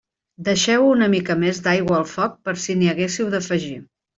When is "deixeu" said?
0.45-0.85